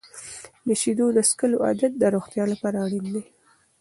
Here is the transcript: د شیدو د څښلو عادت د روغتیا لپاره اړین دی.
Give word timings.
د 0.67 0.69
شیدو 0.81 1.07
د 1.13 1.17
څښلو 1.29 1.57
عادت 1.65 1.91
د 1.97 2.03
روغتیا 2.15 2.43
لپاره 2.53 2.77
اړین 2.85 3.05
دی. 3.13 3.23